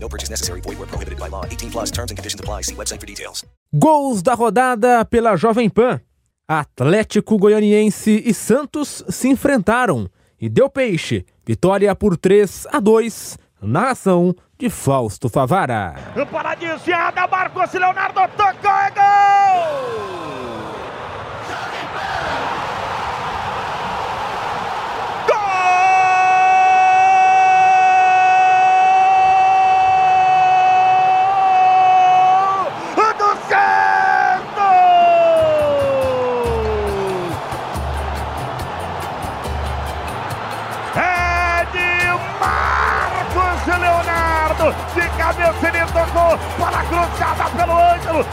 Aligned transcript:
No 0.00 0.08
purchase 0.08 0.30
necessary. 0.30 0.60
Void 0.60 0.78
where 0.78 0.86
prohibited 0.86 1.18
by 1.18 1.28
law. 1.28 1.44
18 1.44 1.70
plus 1.70 1.90
terms 1.90 2.10
and 2.10 2.16
conditions 2.16 2.40
apply. 2.40 2.62
See 2.62 2.74
website 2.74 3.00
for 3.00 3.06
details. 3.06 3.44
Gols 3.72 4.22
da 4.22 4.34
rodada 4.34 5.04
pela 5.04 5.36
Jovem 5.36 5.68
Pan. 5.68 6.00
Atlético 6.48 7.36
Goianiense 7.36 8.22
e 8.24 8.32
Santos 8.32 9.04
se 9.08 9.28
enfrentaram 9.28 10.08
e 10.40 10.48
deu 10.48 10.70
peixe. 10.70 11.26
Vitória 11.44 11.94
por 11.94 12.16
3 12.16 12.66
a 12.72 12.80
2. 12.80 13.36
Narração 13.60 14.34
de 14.58 14.70
Fausto 14.70 15.28
Favara. 15.28 15.94
Para 16.30 16.54
desviada, 16.54 17.26
Marcos 17.26 17.72
Leonardo 17.72 18.20
tocou, 18.36 18.70
é 18.70 18.90
gol! 18.90 20.48
Gol 20.48 20.57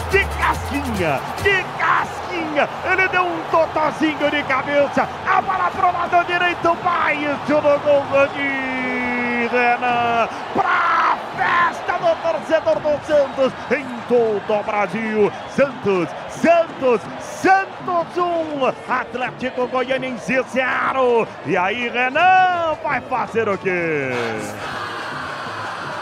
De 0.10 0.26
casquinha, 0.38 1.20
de 1.42 1.64
casquinha. 1.78 2.70
Ele 2.92 3.08
deu 3.10 3.24
um 3.24 3.42
totozinho 3.52 4.32
de 4.32 4.44
cabeça. 4.44 5.08
A 5.28 5.42
bola 5.42 5.70
pro 5.72 5.92
lado 5.92 6.26
direito. 6.26 6.74
Vai 6.84 7.16
isso 7.18 7.54
no 7.54 7.80
gol 7.80 8.28
de 8.34 9.48
Renan. 9.48 10.28
Pra 10.54 11.18
festa 11.36 11.98
do 11.98 12.16
torcedor 12.22 12.80
do 12.80 13.06
Santos 13.06 13.54
em 13.72 13.86
todo 14.08 14.60
o 14.60 14.64
Brasil. 14.64 15.32
Santos, 15.50 16.10
Santos, 16.30 17.02
Santos 17.20 18.18
1, 18.18 18.92
Atlético 18.92 19.68
Goianiense 19.68 20.42
0. 20.52 21.28
E 21.46 21.58
aí, 21.58 21.90
Renan 21.90 22.76
vai 22.84 23.02
fazer 23.02 23.48
o 23.50 23.58
quê? 23.58 24.12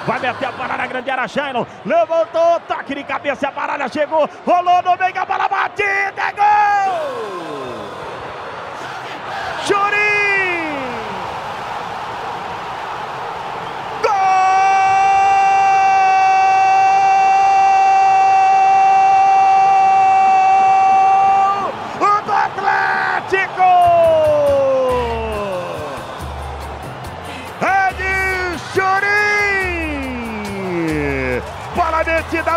Vai 0.06 0.20
meter 0.20 0.46
a 0.46 0.78
na 0.78 0.88
grande 0.88 1.10
área, 1.10 1.28
Shailon. 1.28 1.66
Levantou, 1.86 2.60
toque 2.68 2.96
de 2.96 3.04
cabeça, 3.04 3.48
a 3.48 3.52
baralha 3.52 3.88
chegou, 3.88 4.30
rolou 4.46 4.84
no 4.84 4.98
meio, 4.98 5.18
a 5.18 5.26
bola 5.26 5.48
batida, 5.48 6.22
é 6.22 6.32
gol! 6.34 7.53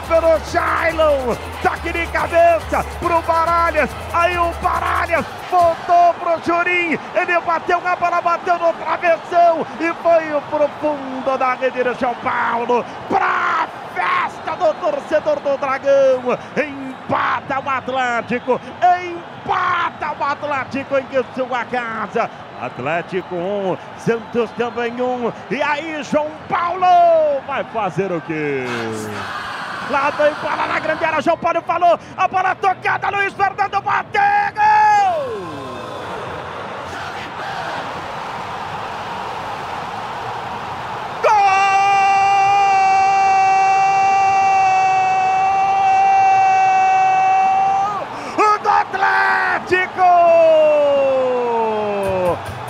Pelo 0.07 0.39
Shailon! 0.41 1.37
Toque 1.63 1.93
de 1.93 2.07
cabeça 2.09 2.85
pro 3.01 3.21
Baralhas! 3.23 3.91
Aí 4.13 4.39
o 4.39 4.51
Baralhas 4.63 5.25
voltou 5.51 6.15
pro 6.15 6.45
Churim! 6.45 6.99
Ele 7.15 7.41
bateu 7.45 7.81
na 7.81 7.97
bola, 7.97 8.21
bateu 8.21 8.59
no 8.59 8.73
travessão! 8.73 9.67
E 9.81 9.93
foi 10.03 10.41
pro 10.51 10.69
fundo 10.81 11.39
da 11.39 11.55
rede 11.55 11.83
de 11.83 11.95
São 11.99 12.15
Paulo! 12.17 12.85
Pra 13.09 13.69
festa 13.95 14.57
do 14.57 14.75
torcedor 14.75 15.41
do 15.41 15.57
Dragão! 15.59 16.39
Empata 16.57 17.61
o 17.65 17.69
Atlético! 17.69 18.61
Empata 18.81 20.15
o 20.19 20.25
Atlético 20.25 20.99
em 20.99 21.35
sua 21.35 21.65
casa! 21.65 22.31
Atlético 22.61 23.35
1, 23.35 23.77
Santos 23.99 24.51
também 24.53 25.01
1. 25.01 25.33
E 25.51 25.63
aí, 25.63 26.03
João 26.03 26.31
Paulo 26.49 27.41
vai 27.47 27.63
fazer 27.65 28.11
o 28.11 28.21
quê? 28.23 28.65
Lá 29.89 30.11
vem 30.11 30.35
bola 30.35 30.67
na 30.67 30.81
grande 30.81 31.05
área, 31.05 31.23
João 31.23 31.39
Paulo 31.39 31.63
falou, 31.63 31.99
a 32.17 32.29
bola 32.29 32.55
tocada, 32.57 33.09
Luiz 33.11 33.33
Fernando 33.33 33.81
bateu, 33.81 34.21
gol! 34.55 35.57
Atlético! 48.77 50.03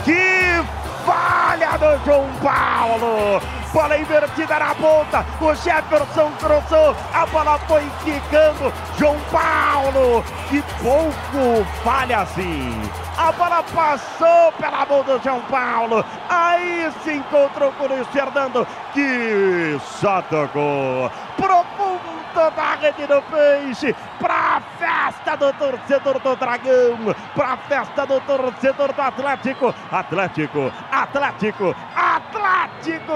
Que 0.05 0.63
falha 1.05 1.79
do 1.79 2.05
João 2.05 2.29
Paulo! 2.43 3.41
Bola 3.77 3.99
invertida 3.99 4.59
na 4.59 4.75
ponta, 4.75 5.23
o 5.39 5.55
Jefferson 5.55 6.33
cruzou, 6.39 6.97
a 7.13 7.27
bola 7.27 7.59
foi 7.69 7.83
quicando, 8.03 8.73
João 8.99 9.19
Paulo, 9.31 10.25
que 10.49 10.63
pouco 10.83 11.63
falha 11.85 12.21
assim. 12.21 12.73
A 13.19 13.31
bola 13.33 13.63
passou 13.75 14.51
pela 14.53 14.87
mão 14.87 15.03
do 15.03 15.23
João 15.23 15.43
Paulo, 15.43 16.03
aí 16.27 16.91
se 17.05 17.17
encontrou 17.17 17.71
com 17.73 17.85
o 17.85 17.89
Luiz 17.89 18.07
Fernando, 18.09 18.67
que 18.95 19.79
só 20.01 20.23
tocou. 20.23 21.13
Profundo 21.37 22.51
da 22.57 22.77
rede 22.77 23.07
do 23.07 23.21
peixe, 23.23 23.95
pra 24.19 24.63
festa 24.79 25.37
do 25.37 25.53
torcedor 25.53 26.19
do 26.21 26.35
Dragão, 26.35 27.15
pra 27.35 27.59
festa 27.59 28.07
do 28.07 28.21
torcedor 28.23 28.95
do 28.95 29.03
Atlético, 29.03 29.75
Atlético, 29.93 30.73
Atlético, 30.91 31.77
Atlético 31.95 32.16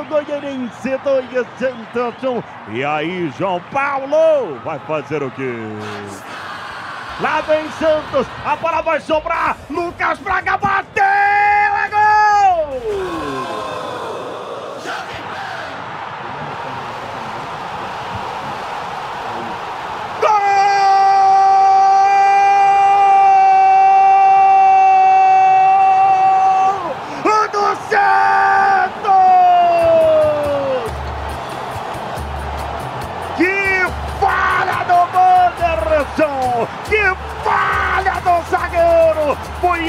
Goianiense 0.09 0.99
2 0.99 1.47
Santos 1.59 2.25
1. 2.69 2.75
E 2.75 2.85
aí, 2.85 3.33
João 3.39 3.61
Paulo 3.73 4.59
vai 4.65 4.79
fazer 4.81 5.23
o 5.23 5.31
quê? 5.31 5.55
Lá 7.21 7.41
vem 7.43 7.71
Santos, 7.73 8.27
a 8.45 8.57
bola 8.57 8.81
vai 8.81 8.99
sobrar, 8.99 9.57
Lucas 9.69 10.19
Braga 10.21 10.57
bateu, 10.57 11.05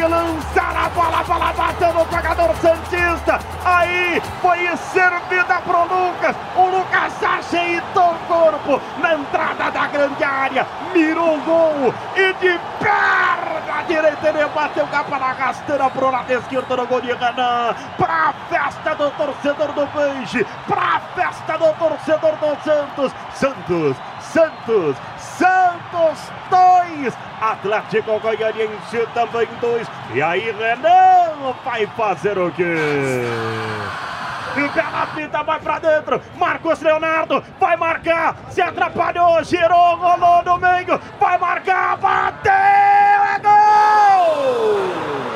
Lançar 0.08 0.76
a 0.76 0.90
bola, 0.90 1.20
a 1.20 1.24
bola 1.24 1.54
bateu 1.54 1.94
no 1.94 2.06
jogador 2.12 2.56
Santista. 2.56 3.40
Aí 3.64 4.22
foi 4.42 4.76
servida 4.78 5.62
pro 5.62 5.82
Lucas. 5.84 6.36
O 6.56 6.66
Lucas 6.68 7.24
ajeitou 7.24 8.12
o 8.12 8.20
corpo 8.28 8.82
na 9.00 9.14
entrada 9.14 9.70
da 9.72 9.88
grande 9.88 10.24
área. 10.24 10.68
Mirou 10.94 11.38
o 11.38 11.42
gol 11.42 11.94
e 12.16 12.34
de 12.34 12.60
perna 12.80 13.82
direita 13.88 14.30
ele 14.30 14.46
bateu 14.48 14.88
capa 14.88 15.20
na 15.20 15.34
rasteira 15.34 15.90
pro 15.90 16.10
lado 16.10 16.32
esquerdo 16.32 16.78
no 16.78 16.88
gol 16.88 17.02
de 17.02 17.14
Renan. 17.14 17.76
Pra 17.98 18.34
festa 18.50 18.96
do 18.96 19.12
torcedor 19.12 19.72
do 19.74 19.88
Peixe. 19.88 20.46
Pra 20.68 21.02
festa 21.16 21.58
do 21.58 21.74
torcedor 21.74 22.36
do 22.38 22.64
Santos. 22.64 23.14
Santos, 23.34 23.98
Santos, 24.20 24.98
Santos 25.18 26.32
2, 26.50 27.14
Atlético 27.42 28.20
Goianiense 28.20 29.08
também 29.14 29.48
dois. 29.60 29.88
E 30.14 30.22
aí, 30.22 30.52
Renan 30.52 31.54
vai 31.66 31.88
fazer 31.88 32.38
o 32.38 32.52
quê? 32.52 32.76
E 34.56 34.62
o 34.62 34.70
Pelapita 34.70 35.44
vai 35.44 35.60
pra 35.60 35.80
dentro. 35.80 36.22
Marcos 36.36 36.82
Leonardo 36.82 37.44
vai 37.60 37.78
marcar. 37.78 38.36
Se 38.50 38.62
atrapalhou, 38.62 39.44
girou, 39.44 39.96
rolou 39.96 40.44
Domingo. 40.44 41.00
Vai 41.20 41.38
marcar, 41.38 41.98
bateu, 41.98 42.52
é 42.52 43.40
gol! 43.40 45.31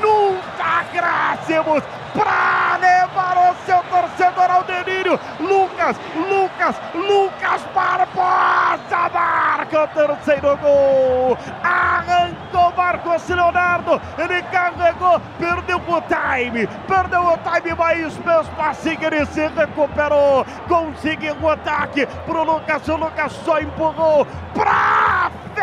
Nunca 0.00 0.80
acréscimos, 0.80 1.82
para 2.14 2.76
levar 2.78 3.50
o 3.50 3.66
seu 3.66 3.82
torcedor 3.84 4.50
ao 4.50 4.62
delírio. 4.62 5.18
Lucas, 5.40 5.96
Lucas, 6.14 6.76
Lucas 6.94 7.62
Barbosa 7.74 9.10
marca 9.12 9.84
o 9.84 9.88
terceiro 9.88 10.56
gol. 10.58 11.38
Arrancou 11.62 12.72
Marcos 12.76 13.28
Leonardo, 13.28 14.00
ele 14.18 14.42
carregou, 14.44 15.20
perdeu 15.38 15.76
o 15.78 16.00
time, 16.02 16.66
perdeu 16.86 17.22
o 17.22 17.38
time, 17.38 17.74
mas 17.76 18.16
mesmo 18.18 18.62
assim 18.62 18.96
ele 19.00 19.26
se 19.26 19.46
recuperou, 19.48 20.46
conseguiu 20.68 21.36
o 21.40 21.48
ataque 21.48 22.06
pro 22.26 22.44
Lucas, 22.44 22.86
o 22.88 22.96
Lucas 22.96 23.32
só 23.44 23.58
empurrou 23.58 24.26
pra 24.54 24.83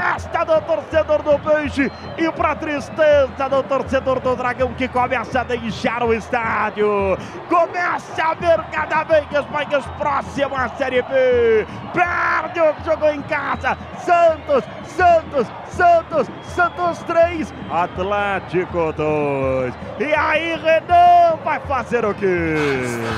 festa 0.02 0.44
do 0.44 0.60
torcedor 0.62 1.22
do 1.22 1.38
Peixe 1.40 1.92
e 2.18 2.32
pra 2.32 2.56
tristeza 2.56 3.48
do 3.50 3.62
torcedor 3.62 4.20
do 4.20 4.36
Dragão 4.36 4.74
que 4.74 4.88
começa 4.88 5.42
a 5.42 5.44
deixar 5.44 6.02
o 6.04 6.12
estádio. 6.12 7.16
Começa 7.48 8.24
a 8.24 8.34
ver 8.34 8.64
cada 8.72 9.04
vez 9.04 9.28
mais 9.52 9.86
próximo 10.00 10.56
à 10.56 10.70
Série 10.70 11.04
B. 11.04 11.68
Perde 11.94 12.60
o 12.60 12.84
jogo 12.84 13.06
em 13.10 13.22
casa. 13.24 13.78
Santos, 14.00 14.64
Santos, 14.86 15.48
Santos, 15.68 16.28
Santos 16.56 17.04
3, 17.04 17.54
Atlético 17.70 18.94
2. 18.94 19.74
E 20.00 20.14
aí, 20.16 20.56
Renan 20.56 21.38
vai 21.44 21.60
fazer 21.60 22.04
o 22.04 22.14
quê? 22.16 22.56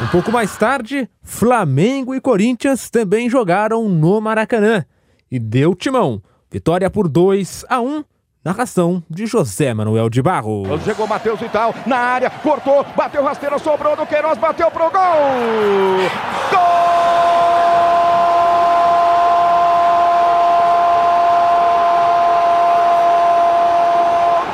Um 0.03 0.07
pouco 0.07 0.31
mais 0.31 0.57
tarde, 0.57 1.09
Flamengo 1.21 2.13
e 2.13 2.19
Corinthians 2.19 2.89
também 2.89 3.29
jogaram 3.29 3.87
no 3.87 4.19
Maracanã 4.19 4.85
e 5.31 5.39
deu 5.39 5.73
timão. 5.73 6.21
Vitória 6.53 6.87
por 6.87 7.07
2 7.09 7.65
a 7.67 7.81
1 7.81 8.03
Narração 8.45 9.01
de 9.09 9.25
José 9.25 9.73
Manuel 9.73 10.07
de 10.07 10.21
Barro. 10.21 10.63
Chegou 10.85 11.07
Matheus 11.07 11.39
Vital 11.39 11.73
na 11.87 11.97
área, 11.97 12.29
cortou, 12.29 12.85
bateu 12.95 13.23
rasteira, 13.23 13.57
sobrou 13.57 13.95
do 13.95 14.05
Queiroz, 14.05 14.37
bateu 14.37 14.69
pro 14.69 14.91
gol! 14.91 14.99
Gol! 16.51 16.93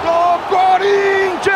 do 0.05 0.39
Corinthians! 0.55 1.49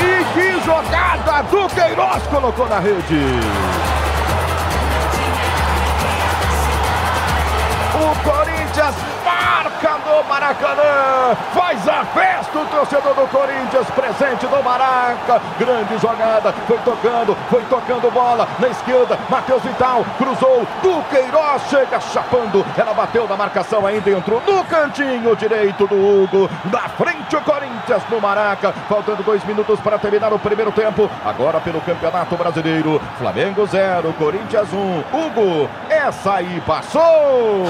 E 0.00 0.24
que 0.34 0.64
jogada 0.64 1.42
do 1.44 1.68
Queiroz 1.72 2.26
colocou 2.26 2.68
na 2.68 2.80
rede! 2.80 3.93
Corinthians 8.24 8.94
marca 9.24 9.98
no 10.06 10.24
Maracanã. 10.24 11.36
Faz 11.52 11.86
a 11.86 12.04
festa 12.06 12.58
o 12.58 12.66
torcedor 12.66 13.14
do 13.14 13.28
Corinthians 13.28 13.86
presente 13.90 14.46
no 14.46 14.62
Maraca. 14.62 15.40
Grande 15.58 15.98
jogada. 15.98 16.52
Foi 16.66 16.78
tocando, 16.78 17.36
foi 17.50 17.62
tocando 17.64 18.10
bola 18.10 18.48
na 18.58 18.68
esquerda. 18.68 19.18
Matheus 19.28 19.62
Vital 19.62 20.04
cruzou. 20.16 20.66
Do 20.82 21.02
Queiroz 21.10 21.62
chega 21.68 22.00
chapando. 22.00 22.64
Ela 22.76 22.94
bateu 22.94 23.28
na 23.28 23.36
marcação 23.36 23.86
ainda 23.86 24.10
entrou 24.10 24.42
no 24.46 24.64
cantinho 24.64 25.36
direito 25.36 25.86
do 25.86 25.94
Hugo. 25.94 26.50
Na 26.72 26.88
frente 26.88 27.36
o 27.36 27.40
Corinthians 27.42 28.02
no 28.10 28.20
Maraca. 28.20 28.72
Faltando 28.88 29.22
dois 29.22 29.44
minutos 29.44 29.78
para 29.80 29.98
terminar 29.98 30.32
o 30.32 30.38
primeiro 30.38 30.72
tempo. 30.72 31.10
Agora 31.24 31.60
pelo 31.60 31.80
Campeonato 31.82 32.36
Brasileiro. 32.36 33.00
Flamengo 33.18 33.66
0, 33.66 34.14
Corinthians 34.18 34.72
1. 34.72 34.76
Um. 34.76 35.04
Hugo, 35.12 35.70
essa 36.04 36.34
aí 36.34 36.60
passou. 36.66 37.64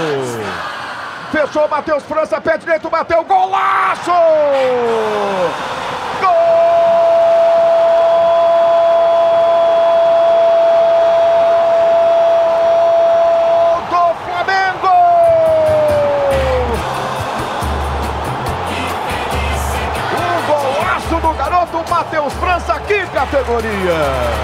Fechou, 1.31 1.69
Matheus 1.69 2.03
França, 2.05 2.41
pé 2.41 2.59
direito, 2.59 2.91
bateu, 2.91 3.25
golaço! 3.25 4.13
Matheus 21.91 22.33
França, 22.35 22.79
que 22.81 23.07
categoria! 23.07 24.44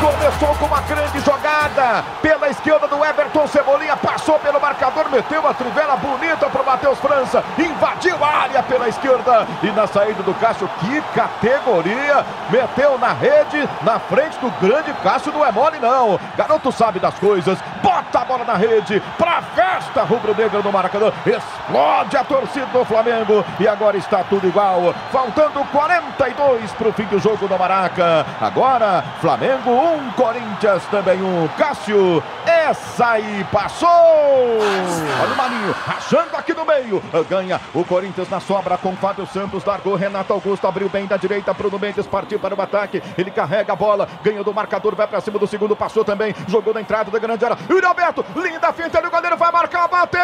Começou 0.00 0.54
com 0.56 0.66
uma 0.66 0.80
grande 0.82 1.20
jogada 1.20 2.04
pela 2.20 2.48
esquerda 2.48 2.86
do 2.86 3.04
Everton 3.04 3.46
Cebolinha, 3.46 3.96
passou 3.96 4.38
pelo 4.38 4.60
marcador, 4.60 5.08
meteu 5.10 5.46
a 5.46 5.54
trivela 5.54 5.96
bonita 5.96 6.48
para 6.48 6.62
o 6.62 6.66
Matheus 6.66 6.98
França, 6.98 7.42
invadiu 7.58 8.22
a 8.22 8.28
área 8.28 8.62
pela 8.62 8.88
esquerda 8.88 9.46
e 9.62 9.70
na 9.70 9.86
saída 9.86 10.22
do 10.22 10.34
Cássio, 10.34 10.68
que 10.80 11.00
categoria! 11.14 12.24
Meteu 12.50 12.98
na 12.98 13.12
rede, 13.12 13.68
na 13.82 13.98
frente 13.98 14.38
do 14.38 14.50
grande 14.60 14.92
Cássio, 15.02 15.32
não 15.32 15.44
é 15.44 15.50
mole 15.50 15.78
não. 15.80 16.20
Garoto 16.36 16.70
sabe 16.70 17.00
das 17.00 17.14
coisas, 17.14 17.58
bota 17.82 18.15
bola 18.26 18.44
na 18.44 18.56
rede, 18.56 19.00
pra 19.16 19.40
festa 19.40 20.02
rubro-negra 20.02 20.60
do 20.60 20.72
Maracanã, 20.72 21.12
explode 21.24 22.16
a 22.16 22.24
torcida 22.24 22.66
do 22.66 22.84
Flamengo 22.84 23.44
e 23.58 23.66
agora 23.66 23.96
está 23.96 24.22
tudo 24.24 24.46
igual. 24.46 24.94
Faltando 25.10 25.64
42 25.66 26.72
para 26.72 26.88
o 26.88 26.92
fim 26.92 27.04
do 27.04 27.18
jogo 27.18 27.48
do 27.48 27.58
Maraca. 27.58 28.26
Agora, 28.40 29.04
Flamengo 29.20 29.70
1, 29.70 29.94
um, 29.94 30.10
Corinthians 30.12 30.84
também 30.86 31.22
um. 31.22 31.48
Cássio, 31.56 32.22
essa 32.66 33.10
aí 33.10 33.46
passou! 33.52 33.88
Olha 33.88 35.32
o 35.32 35.36
Maninho, 35.36 35.74
achando 35.86 36.34
aqui 36.34 36.52
no 36.52 36.64
meio. 36.64 37.02
Ganha 37.28 37.60
o 37.72 37.84
Corinthians 37.84 38.28
na 38.28 38.40
sobra 38.40 38.76
com 38.76 38.96
Fábio 38.96 39.26
Santos. 39.26 39.64
Largou 39.64 39.94
Renato 39.94 40.32
Augusto, 40.32 40.66
abriu 40.66 40.88
bem 40.88 41.06
da 41.06 41.16
direita. 41.16 41.54
Bruno 41.54 41.78
Mendes 41.78 42.06
partiu 42.06 42.38
para 42.40 42.54
o 42.54 42.60
ataque. 42.60 43.02
Ele 43.16 43.30
carrega 43.30 43.72
a 43.72 43.76
bola, 43.76 44.08
ganha 44.22 44.42
do 44.42 44.52
marcador, 44.52 44.96
vai 44.96 45.06
para 45.06 45.20
cima 45.20 45.38
do 45.38 45.46
segundo, 45.46 45.76
passou 45.76 46.04
também. 46.04 46.34
Jogou 46.48 46.74
na 46.74 46.80
entrada 46.80 47.10
da 47.10 47.18
grande 47.18 47.44
área. 47.44 47.56
Yuri 47.70 47.86
Alberto, 47.86 48.24
linda 48.34 48.72
finta 48.72 49.06
o 49.06 49.10
goleiro 49.10 49.36
vai 49.36 49.52
marcar, 49.52 49.86
bateu! 49.86 50.20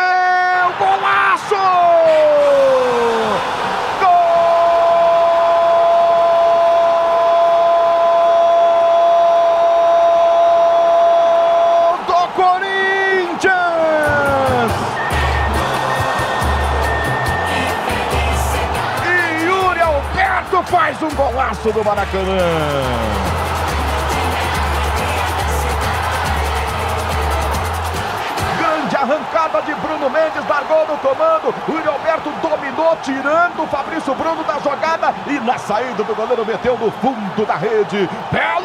Golaço! 0.78 1.54
Faz 20.72 21.02
um 21.02 21.10
golaço 21.10 21.70
do 21.70 21.84
Maracanã. 21.84 23.32
arrancada 29.02 29.62
de 29.62 29.74
Bruno 29.74 30.08
Mendes, 30.08 30.46
largou 30.48 30.86
no 30.86 30.96
comando. 30.98 31.52
O 31.68 31.90
Alberto 31.90 32.30
dominou, 32.40 32.96
tirando 33.02 33.64
o 33.64 33.66
Fabrício 33.66 34.14
Bruno 34.14 34.44
da 34.44 34.58
jogada. 34.60 35.12
E 35.26 35.40
na 35.40 35.58
saída 35.58 36.04
do 36.04 36.14
goleiro 36.14 36.46
meteu 36.46 36.78
no 36.78 36.90
fundo 36.92 37.44
da 37.44 37.56
rede. 37.56 38.08
Belo 38.30 38.61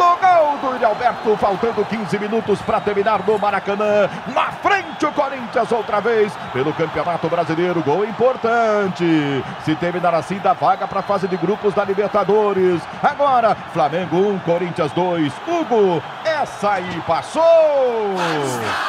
gol 0.47 0.57
do 0.59 0.67
Yuri 0.73 0.85
Alberto, 0.85 1.35
faltando 1.35 1.83
15 1.83 2.19
minutos 2.19 2.61
para 2.61 2.79
terminar 2.79 3.25
no 3.27 3.37
Maracanã. 3.37 4.09
Na 4.33 4.51
frente 4.51 5.05
o 5.05 5.11
Corinthians 5.11 5.71
outra 5.71 5.99
vez 5.99 6.31
pelo 6.53 6.73
Campeonato 6.73 7.27
Brasileiro. 7.27 7.83
Gol 7.83 8.05
importante. 8.05 9.43
Se 9.65 9.75
terminar 9.75 10.13
assim, 10.13 10.39
dá 10.39 10.53
vaga 10.53 10.87
para 10.87 11.01
a 11.01 11.03
fase 11.03 11.27
de 11.27 11.35
grupos 11.35 11.73
da 11.73 11.83
Libertadores. 11.83 12.81
Agora, 13.03 13.55
Flamengo 13.73 14.15
1, 14.15 14.39
Corinthians 14.39 14.91
2. 14.93 15.33
Hugo, 15.47 16.01
essa 16.23 16.73
aí 16.73 17.01
passou. 17.05 17.43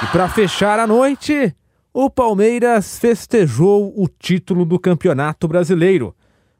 E 0.03 0.07
para 0.13 0.29
fechar 0.29 0.79
a 0.79 0.87
noite, 0.87 1.55
o 1.93 2.09
Palmeiras 2.09 2.99
festejou 2.99 3.93
o 3.97 4.07
título 4.09 4.65
do 4.65 4.79
Campeonato 4.79 5.49
Brasileiro. 5.49 6.15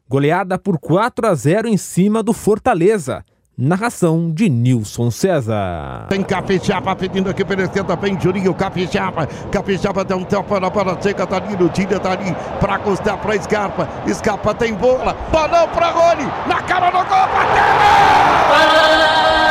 Goleada 0.09 0.57
por 0.57 0.77
4 0.77 1.27
a 1.27 1.33
0 1.33 1.67
em 1.67 1.77
cima 1.77 2.21
do 2.21 2.33
Fortaleza. 2.33 3.23
Narração 3.61 4.31
de 4.31 4.49
Nilson 4.49 5.11
César. 5.11 6.05
Tem 6.07 6.23
Capixaba 6.23 6.95
pedindo 6.95 7.29
aqui 7.29 7.43
pela 7.43 7.63
esquerda, 7.63 7.93
vem 7.97 8.17
Juninho 8.17 8.53
Capixaba. 8.53 9.27
Capixaba 9.51 10.05
deu 10.05 10.15
um 10.15 10.23
tempo 10.23 10.43
para 10.43 10.67
a 10.67 10.69
bola, 10.69 10.97
chega, 11.01 11.27
tá 11.27 11.35
ali, 11.35 11.57
no 11.57 11.67
tira, 11.67 11.99
tá 11.99 12.13
ali, 12.13 12.33
para 12.61 12.79
custar 12.79 13.17
para 13.17 13.37
Scarpa. 13.41 13.85
Scarpa 14.13 14.53
tem 14.53 14.73
bola, 14.73 15.13
balão 15.29 15.67
para 15.67 15.91
Rony, 15.91 16.23
na 16.47 16.61
cara 16.61 16.89
do 16.89 16.99
gol, 16.99 17.03
bateu! 17.03 19.48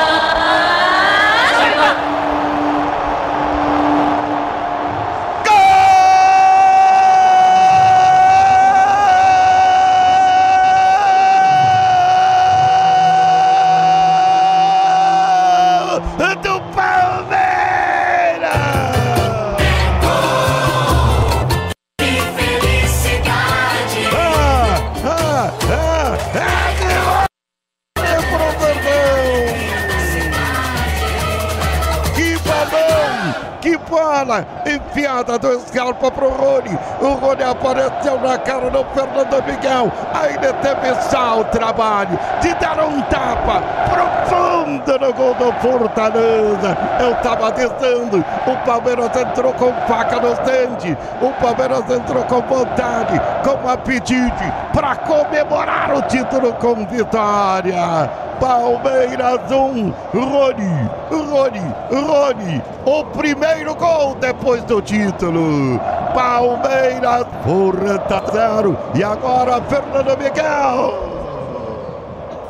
Bola 34.28 34.47
enfiada 34.66 35.38
do 35.38 35.58
Scarpa 35.61 36.11
pro 36.11 36.28
Rony. 36.28 36.78
O 37.00 37.14
Rony 37.14 37.42
apareceu 37.42 38.20
na 38.20 38.37
cara 38.38 38.70
do 38.70 38.85
Fernando 38.92 39.42
Miguel. 39.47 39.90
Ainda 40.12 40.52
teve 40.54 40.94
só 41.11 41.40
o 41.40 41.44
trabalho 41.44 42.18
de 42.42 42.54
dar 42.54 42.78
um 42.80 43.00
tapa 43.02 43.62
profundo 43.88 44.99
no 44.99 45.12
gol 45.14 45.35
do 45.35 45.52
Fortaleza. 45.61 46.76
Eu 47.00 47.14
tava 47.16 47.50
dizendo, 47.52 48.25
o 48.47 48.66
Palmeiras 48.66 49.16
entrou 49.16 49.52
com 49.54 49.73
faca 49.87 50.20
nos 50.20 50.38
dentes. 50.40 50.97
O 51.23 51.32
Palmeiras 51.40 51.90
entrou 51.90 52.23
com 52.25 52.42
vontade, 52.42 53.20
com 53.42 53.68
apetite 53.68 54.52
para 54.75 54.94
comemorar 54.97 55.97
o 55.97 56.02
título 56.02 56.52
com 56.54 56.87
vitória. 56.87 58.27
Palmeiras 58.40 59.50
1, 59.50 59.95
Rony, 60.14 60.90
Rony, 61.11 61.75
Rony, 61.90 62.62
o 62.85 63.04
primeiro 63.04 63.75
gol 63.75 64.14
depois 64.16 64.62
do 64.64 64.80
título. 64.80 65.80
Palmeiras, 66.14 67.26
Porta 67.45 68.23
0 68.33 68.78
e 68.95 69.02
agora 69.02 69.61
Fernando 69.62 70.16
Miguel. 70.18 70.95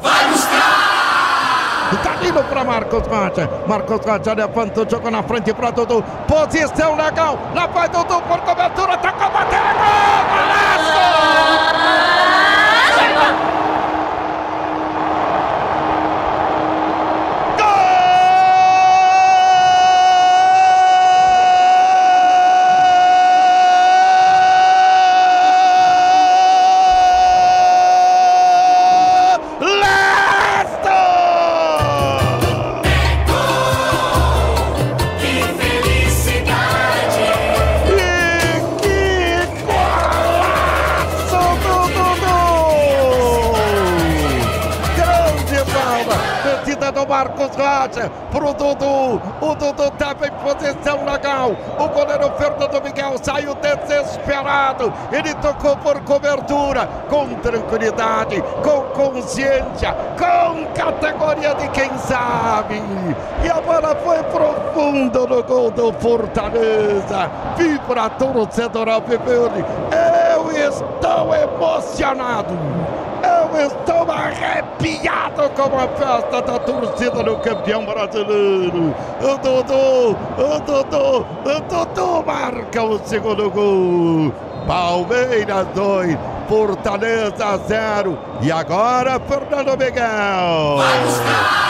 Vai 0.03 0.27
buscar! 0.29 0.89
Tá 2.03 2.17
indo 2.23 2.43
para 2.45 2.65
Marcos 2.65 3.07
Rocha. 3.07 3.49
Marcos 3.67 4.01
Rocha 4.05 4.35
levanta 4.35 4.83
o 4.83 4.91
jogo 4.91 5.11
na 5.11 5.23
frente 5.23 5.55
para 5.55 5.71
Dudu. 5.71 6.05
Posição 6.27 6.95
legal. 6.95 7.39
Lá 7.55 7.67
vai 7.67 7.89
Dudu 7.89 8.21
por 8.23 8.41
Marcos 47.09 47.51
Rocha 47.57 48.11
pro 48.31 48.53
Dudu. 48.53 49.21
O 49.41 49.55
Dudu 49.55 49.85
estava 49.85 50.27
em 50.27 50.31
posição 50.31 51.05
legal. 51.05 51.57
O 51.79 51.89
goleiro 51.89 52.31
Fernando 52.37 52.83
Miguel 52.83 53.15
saiu 53.23 53.55
desesperado. 53.55 54.93
Ele 55.11 55.35
tocou 55.37 55.77
por 55.79 56.01
cobertura, 56.03 56.87
com 57.09 57.35
tranquilidade, 57.37 58.43
com 58.63 58.83
consciência, 58.93 59.95
com 60.19 60.67
categoria 60.75 61.55
de 61.55 61.69
quem 61.69 61.91
sabe. 61.99 62.83
E 63.43 63.51
a 63.51 63.61
bola 63.61 63.97
foi 63.97 64.23
profunda 64.25 65.27
no 65.27 65.43
gol 65.43 65.71
do 65.71 65.93
Fortaleza. 65.95 67.31
Vibra 67.57 68.11
torcedor 68.11 68.89
Alviverde. 68.89 69.65
Eu 69.91 70.51
estou 70.51 71.35
emocionado. 71.35 73.08
Eu 73.55 73.67
estou 73.67 74.11
arrepiado 74.11 75.49
com 75.51 75.77
a 75.79 75.89
festa 75.89 76.43
da 76.43 76.59
torcida 76.59 77.23
do 77.23 77.37
campeão 77.39 77.85
brasileiro. 77.85 78.95
O 79.21 79.39
Dudu, 79.39 80.17
o 80.37 80.61
Dudu, 80.61 81.27
o 81.45 81.61
Dudu 81.69 82.25
marca 82.27 82.83
o 82.83 82.99
segundo 83.07 83.51
gol. 83.51 84.33
Palmeiras 84.67 85.67
2, 85.75 86.19
Fortaleza 86.49 87.59
0. 87.67 88.19
E 88.43 88.53
agora 88.53 89.19
Fernando 89.21 89.79
Miguel. 89.79 90.77
Vai 90.77 91.05
buscar! 91.05 91.68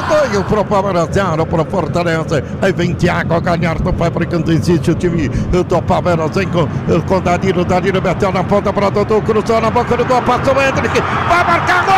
Ganho 0.00 0.42
pro 0.44 0.64
Palmeiras, 0.64 1.08
pro 1.50 1.64
Fortaleza. 1.66 2.42
Aí 2.62 2.72
vem 2.72 2.94
Thiago 2.94 3.38
Galhardo 3.40 3.92
fabricando, 3.92 4.50
existe 4.50 4.90
o 4.90 4.94
time 4.94 5.28
do 5.28 5.82
Palmeiras. 5.82 6.34
Vem 6.34 6.48
com, 6.48 6.66
com 7.06 7.20
Danilo, 7.20 7.64
Danilo 7.64 8.00
meteu 8.00 8.32
na 8.32 8.42
ponta 8.42 8.72
para 8.72 8.88
Dodô, 8.88 9.20
cruzou 9.20 9.60
na 9.60 9.70
boca 9.70 9.96
do 9.96 10.04
gol, 10.06 10.22
passou 10.22 10.54
o 10.54 10.62
Hendrick. 10.62 10.98
Vai 11.28 11.44
marcar 11.44 11.91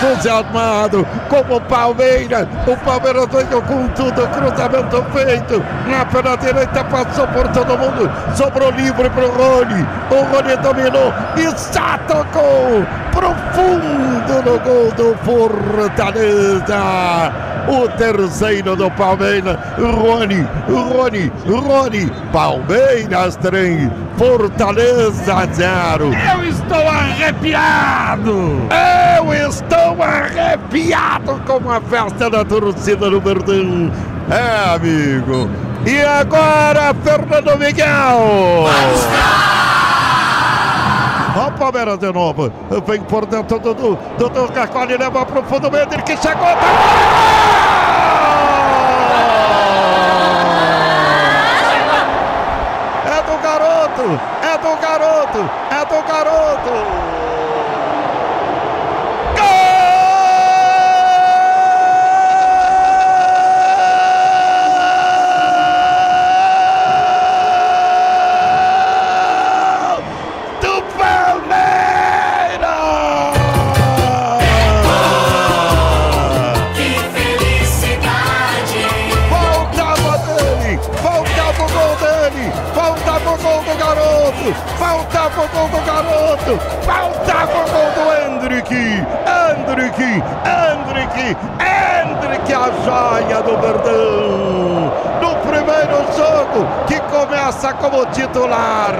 entusiasmado 0.00 1.06
como 1.28 1.56
o 1.56 1.60
Palmeiras. 1.62 2.46
O 2.66 2.76
Palmeiras 2.76 3.26
veio 3.30 3.62
com 3.62 3.86
tudo, 3.88 4.26
cruzamento 4.28 5.04
feito. 5.12 5.62
Na 5.86 6.04
pela 6.06 6.36
direita 6.36 6.84
passou 6.84 7.26
por 7.28 7.48
todo 7.48 7.78
mundo. 7.78 8.10
Sobrou 8.34 8.70
livre 8.72 9.08
para 9.10 9.26
o 9.26 9.30
Rony. 9.30 9.86
O 10.10 10.22
Rony 10.34 10.56
dominou 10.56 11.12
e 11.36 11.44
já 11.72 11.98
tocou 12.06 12.84
profundo 13.12 14.42
no 14.44 14.58
gol 14.60 14.90
do 14.92 15.16
Fortaleza. 15.24 16.80
O 17.70 17.88
terceiro 17.96 18.74
do 18.74 18.90
Palmeiras, 18.90 19.56
Rony, 19.78 20.44
Rony, 20.68 21.32
Rony, 21.46 22.10
Palmeiras 22.32 23.36
3, 23.36 23.88
Fortaleza 24.18 25.48
0. 25.52 26.10
Eu 26.12 26.44
estou 26.48 26.88
arrepiado! 26.88 28.68
Eu 29.16 29.32
estou 29.48 30.02
arrepiado 30.02 31.40
com 31.46 31.70
a 31.70 31.80
festa 31.80 32.28
da 32.28 32.44
torcida 32.44 33.08
do 33.08 33.20
Verdão. 33.20 33.92
É, 34.28 34.74
amigo. 34.74 35.48
E 35.86 36.00
agora, 36.02 36.92
Fernando 37.04 37.56
Miguel. 37.56 38.66
Olha 41.36 41.48
o 41.48 41.52
Palmeiras 41.52 41.98
de 41.98 42.12
novo. 42.12 42.52
Vem 42.86 43.02
por 43.02 43.26
dentro 43.26 43.58
do, 43.58 43.74
do, 43.74 44.28
do 44.28 44.52
Cacolli, 44.52 44.96
leva 44.96 45.24
para 45.24 45.40
o 45.40 45.44
fundo, 45.44 45.68
ele 45.76 46.02
que 46.02 46.16
chegou. 46.16 46.48
É 53.06 53.22
do 53.22 53.42
garoto, 53.42 54.20
é 54.42 54.58
do 54.58 54.76
garoto, 54.80 55.50
é 55.70 55.84
do 55.84 56.02
garoto. 56.08 57.19
Faltava 84.78 85.42
o 85.42 85.48
gol 85.48 85.68
do 85.68 85.80
garoto! 85.86 86.58
Faltava 86.84 87.58
o 87.58 87.70
gol 87.70 87.90
do 87.94 88.04
Hendrick! 88.12 88.74
Hendrick! 88.74 90.02
Hendrick! 90.44 91.36
Hendrick, 91.58 92.52
a 92.52 92.70
joia 92.84 93.42
do 93.42 93.56
Verdão! 93.58 94.79
Primeiro 95.60 96.06
jogo, 96.16 96.66
que 96.86 96.98
começa 97.00 97.74
como 97.74 98.06
titular, 98.06 98.94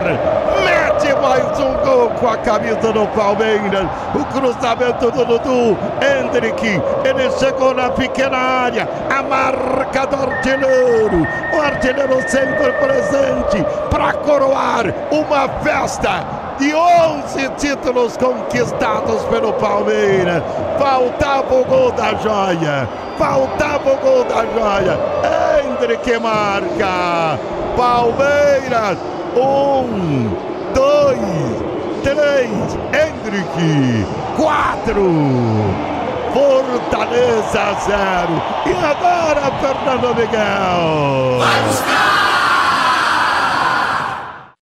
mete 0.63 1.15
mais 1.19 1.59
um 1.59 1.73
gol 1.79 2.11
com 2.11 2.29
a 2.29 2.37
camisa 2.37 2.93
do 2.93 3.07
Palmeiras. 3.17 3.87
O 4.15 4.23
cruzamento 4.27 5.11
do 5.11 5.25
Dudu, 5.25 5.79
Hendrick, 6.03 6.83
ele 7.03 7.31
chegou 7.39 7.73
na 7.73 7.89
pequena 7.89 8.37
área, 8.37 8.87
a 9.09 9.23
marca 9.23 10.07
do 10.07 10.17
artilheiro. 10.17 11.27
O 11.57 11.63
artilheiro 11.63 12.29
sempre 12.29 12.73
presente 12.73 13.65
para 13.89 14.13
coroar 14.13 14.85
uma 15.11 15.49
festa 15.63 16.23
de 16.59 16.75
11 16.75 17.49
títulos 17.57 18.19
conquistados 18.19 19.23
pelo 19.31 19.55
Palmeiras. 19.55 20.43
Faltava 20.79 21.55
o 21.55 21.65
gol 21.65 21.91
da 21.93 22.15
joia. 22.17 22.87
Faltava 23.17 23.93
o 23.93 23.97
gol 23.97 24.25
da 24.25 24.45
joia. 24.45 25.50
Hendrick 25.81 26.19
marca. 26.21 27.39
Palmeiras. 27.75 28.99
Um, 29.35 30.29
dois, 30.75 31.19
três. 32.03 32.77
Hendrick. 32.93 34.07
Quatro. 34.37 35.11
Fortaleza 36.35 37.75
zero. 37.87 38.43
E 38.67 38.73
agora, 38.85 39.51
Fernando 39.59 40.15
Miguel. 40.15 41.39
Vai 41.39 41.63
buscar! 41.63 42.20